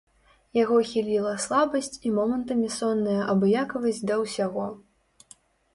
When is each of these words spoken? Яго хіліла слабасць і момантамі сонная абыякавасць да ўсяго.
Яго 0.63 0.77
хіліла 0.91 1.33
слабасць 1.43 1.91
і 2.07 2.15
момантамі 2.17 2.73
сонная 2.79 3.21
абыякавасць 3.35 4.03
да 4.13 4.21
ўсяго. 4.25 4.65